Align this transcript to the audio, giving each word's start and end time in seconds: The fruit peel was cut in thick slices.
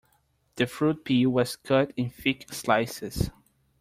The 0.55 0.65
fruit 0.65 1.05
peel 1.05 1.29
was 1.29 1.57
cut 1.57 1.93
in 1.95 2.09
thick 2.09 2.51
slices. 2.51 3.29